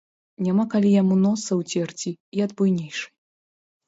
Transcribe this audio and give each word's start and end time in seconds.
Няма 0.45 0.63
калі 0.71 0.93
яму 1.01 1.17
носа 1.25 1.57
ўцерці 1.59 2.09
і 2.39 2.43
ад 2.47 2.51
буйнейшай. 2.63 3.07